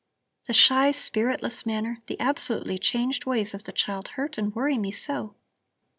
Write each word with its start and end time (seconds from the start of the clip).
The 0.47 0.53
shy, 0.55 0.89
spiritless 0.89 1.63
manner, 1.63 1.99
the 2.07 2.19
absolutely 2.19 2.79
changed 2.79 3.25
ways 3.27 3.53
of 3.53 3.65
the 3.65 3.71
child 3.71 4.07
hurt 4.17 4.39
and 4.39 4.51
worry 4.55 4.79
me 4.79 4.89
so. 4.89 5.35